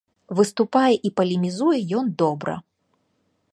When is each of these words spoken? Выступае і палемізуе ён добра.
Выступае 0.37 0.93
і 1.09 1.11
палемізуе 1.19 1.77
ён 2.01 2.05
добра. 2.25 2.55